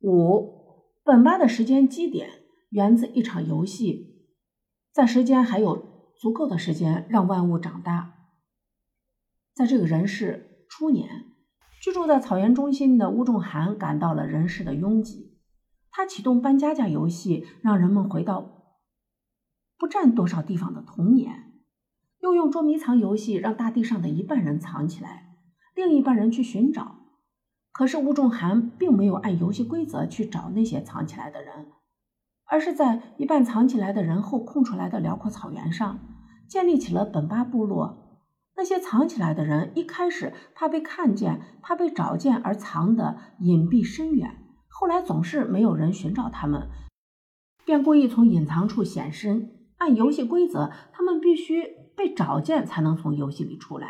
[0.00, 2.30] 五，本八的时间基点
[2.70, 4.28] 源自一场游戏，
[4.92, 8.14] 在时间还有足够的时间让万物长大。
[9.54, 11.08] 在这个人世初年，
[11.82, 15.40] 居住在草原中心的乌仲涵感到了人世的拥挤，
[15.90, 18.76] 他启动搬家家游戏，让人们回到
[19.76, 21.54] 不占多少地方的童年，
[22.20, 25.34] 又用捉迷藏游戏让大地上的一半人藏起来，
[25.74, 27.07] 另一半人去寻找。
[27.78, 31.68] 可是吴仲涵并没有按游戏规则去找那些藏起来的人，
[32.44, 36.00] 而是在一半藏起来的人后空出来的辽阔草原上，
[36.48, 38.18] 建立起了本巴部落。
[38.56, 46.68] 那些藏起来的人一开始怕被看见、怕被找见而藏得隐蔽深远，后来总是没有人寻找他们，
[47.64, 49.52] 便故意从隐藏处显身。
[49.76, 51.62] 按游戏规则，他们必须
[51.96, 53.86] 被找见才能从游戏里出来。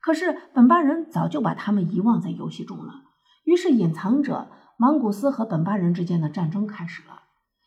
[0.00, 3.05] 可是本巴人早就把他们遗忘在游戏中了。
[3.46, 7.22] 于是，隐藏者芒古斯和本巴人之间的战争开始了。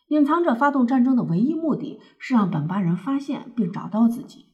[0.08, 4.46] 隐藏者发动战争的唯一目的是让本巴人发现并找到自己。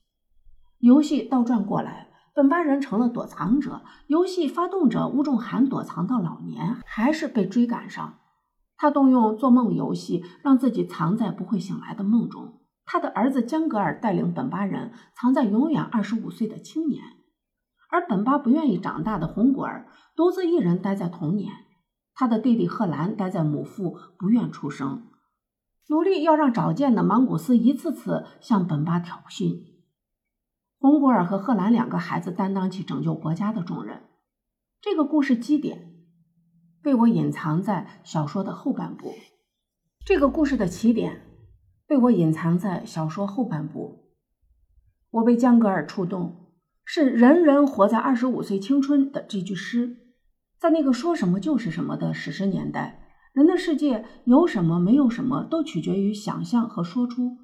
[0.78, 8.19] 游戏倒转过来，本巴人成了躲藏者，游戏发动者乌仲涵躲藏到老年，还是被追赶上。
[8.77, 12.60] 他动用做梦游戏，让自己藏在不会醒来的梦中。
[12.84, 17.02] 他的儿子江格尔带领本巴人藏在永远二十五岁的青年。
[17.97, 21.50] 而本巴不愿意长大的红果儿独自一人待在童年，
[22.12, 25.08] 他的弟弟贺兰待在母腹，不愿出生，
[25.88, 29.62] 努力要让找见的芒古斯一次次向本巴挑衅。
[30.78, 34.03] 红果儿和贺兰两个孩子担当起拯救国家的重任。
[34.83, 35.94] 这个故事基点
[36.83, 39.14] 被我隐藏在小说的后半部。
[40.05, 41.22] 这个故事的起点
[41.86, 44.12] 被我隐藏在小说后半部。
[45.12, 46.42] 我被江格尔触动。
[46.88, 49.96] 是人人活在二十五岁青春的这句诗，
[50.56, 57.38] 在那个说什么就是什么的史诗年代，人的世界有什么没有什么都取决于想象和说出。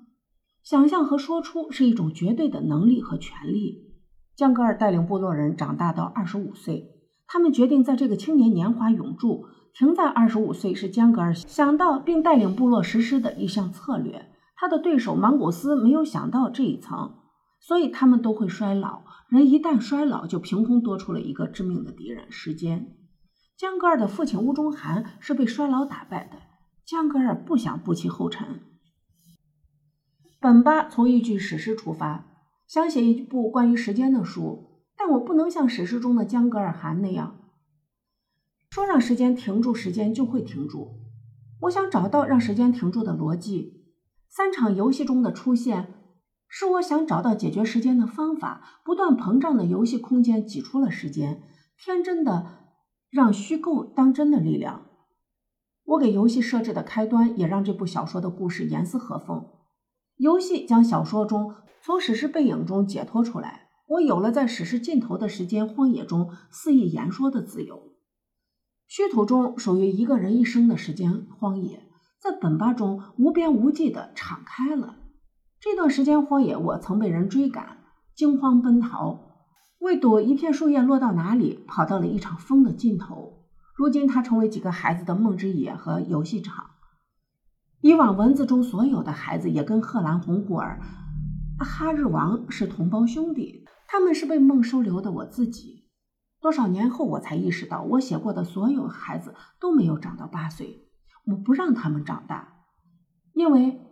[0.62, 3.90] 想象和说出是一种绝对的能力和权利。
[4.36, 6.92] 江格尔带领部落人长大到二十五岁，
[7.26, 14.30] 他们决定在这个青年年华永驻，停在二十五岁是江格尔想到并带领部落实施的一项策略。
[14.54, 17.16] 他的对手芒古斯没有想到这一层，
[17.60, 19.02] 所以他们都会衰老。
[19.32, 22.98] 人一旦衰老，就凭空多出了一个致命的敌人——时间。
[23.56, 26.36] 江格尔的父亲乌中涵是被衰老打败的。
[26.84, 28.60] 江格尔不想步其后尘。
[30.38, 37.40] 本巴从一句史诗出发，想写一部关于时间的书，但我不能像史诗中的江格尔汗那样，
[38.68, 41.00] 说让时间停住，时间就会停住。
[41.62, 43.94] 我想找到让时间停住的逻辑。
[44.28, 46.01] 三场游戏中的出现。
[46.54, 48.80] 是我想找到解决时间的方法。
[48.84, 51.42] 不断膨胀的游戏空间挤出了时间，
[51.78, 52.58] 天真的
[53.08, 54.82] 让虚构当真的力量。
[55.84, 59.46] 我给游戏设置的开端，也让这部小说的故事严丝合缝。
[60.16, 67.94] 游戏将小说中从史诗背影中解脱出来，我有了在史诗尽头的时间荒野中肆意言说的自由。
[68.86, 71.88] 虚土中属于一个人一生的时间荒野，
[72.20, 74.96] 在本巴中无边无际的敞开了。
[75.62, 77.84] 这段时间荒野，我曾被人追赶，
[78.16, 79.44] 惊慌奔逃，
[79.78, 83.44] 为躲一片树叶落到哪里，跑到了一场风的尽头。
[83.76, 86.64] 如今，它成为几个孩子的梦之野和游戏场。
[87.80, 90.80] 以往文字中所有的孩子，也跟贺兰红果儿、
[91.60, 93.64] 哈日王是同胞兄弟。
[93.86, 95.84] 他们是被梦收留的我自己。
[96.40, 100.88] 多少年后，我才意识到，我写过的所有孩子都没有长到八岁。
[101.24, 102.64] 我不让他们长大，
[103.34, 103.91] 因为。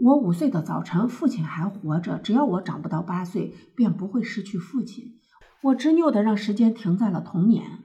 [0.00, 2.18] 我五岁的早晨，父亲还活着。
[2.18, 5.18] 只要我长不到八岁，便不会失去父亲。
[5.64, 7.82] 我执拗的让时间停在了童年。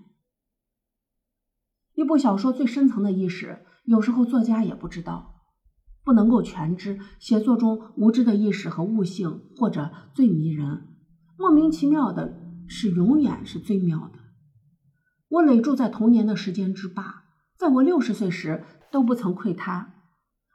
[1.95, 5.41] 一部小说最深层的意识，有时候作家也不知道，
[6.03, 6.99] 不能够全知。
[7.19, 10.89] 写作中无知的意识和悟性，或者最迷人、
[11.35, 14.19] 莫名其妙的，是永远是最妙的。
[15.29, 17.23] 我垒住在童年的时间之坝，
[17.57, 19.95] 在我六十岁时都不曾窥它。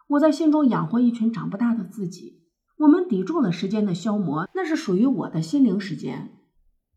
[0.09, 2.43] 我在心中养活一群长不大的自己。
[2.79, 6.33] 我们抵住了时间的消磨，那是属于我的心灵时间。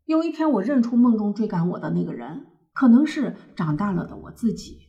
[0.06, 4.88] 有一天，我认出梦中追赶我的那个人，可能是长大了的我自己。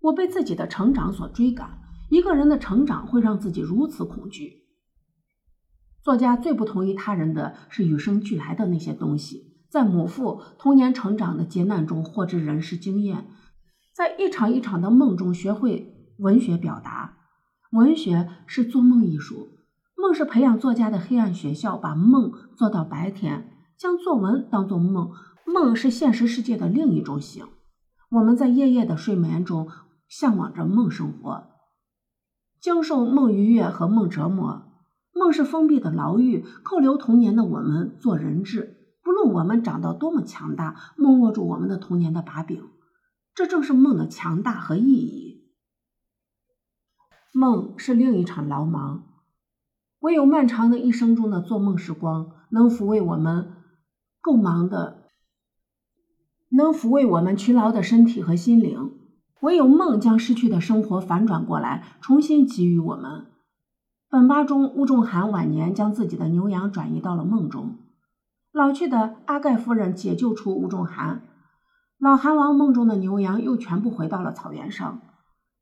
[0.00, 1.78] 我被自己的成长所追赶。
[2.08, 4.64] 一个人的成长会让自己如此恐惧。
[6.02, 13.28] 作家最不同于他人的是与生俱来的那些东西，在母父童年成长的劫难中获知人世经验，
[13.94, 17.18] 在一场一场的梦中学会文学表达。
[17.70, 19.50] 文学是做梦艺术，
[19.96, 25.12] 梦是培养作家的黑暗学校，把梦做到白天，将作文当做梦。
[25.46, 27.44] 梦是现实世界的另一种醒。
[28.10, 29.68] 我们在夜夜的睡眠中
[30.08, 31.44] 向往着梦生活，
[32.60, 34.62] 经受梦愉悦和梦折磨。
[35.12, 38.78] 梦是封闭的牢狱，扣留童年的我们做人质。
[39.04, 42.64] 不论我们长到多么强大，梦握住我们的童年的把柄。
[43.32, 45.29] 这正是梦的强大和意义。
[47.32, 49.04] 梦是另一场劳忙，
[50.00, 53.52] 唯有漫长的一生中的做梦时光，能抚慰我们
[54.20, 55.04] 够忙的，
[56.48, 58.96] 能抚慰我们勤劳的身体和心灵。
[59.42, 63.26] 唯有梦将失去的生活反转过来，重新给予我们。
[64.10, 67.78] 本巴中，乌仲涵晚年将自己的牛羊转移到了梦中。
[68.52, 71.22] 老去的阿盖夫人解救出乌仲涵，
[71.96, 75.00] 老韩王梦中的牛羊又全部回到了草原上。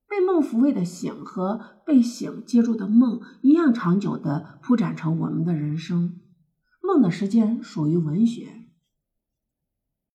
[0.09, 6.19] 被梦抚慰的醒和被醒接住的梦一样长久的铺展成我们的人生。
[6.83, 8.58] 梦的时间属于文学。